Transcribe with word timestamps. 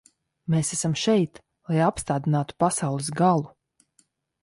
Mēs 0.53 0.71
esam 0.77 0.95
šeit, 1.01 1.37
lai 1.69 1.83
apstādinātu 1.91 2.61
pasaules 2.67 3.15
galu. 3.25 3.49